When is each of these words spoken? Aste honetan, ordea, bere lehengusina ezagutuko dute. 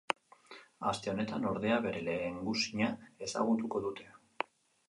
Aste 0.91 1.11
honetan, 1.11 1.45
ordea, 1.51 1.77
bere 1.85 2.01
lehengusina 2.07 2.89
ezagutuko 3.27 3.83
dute. 3.89 4.09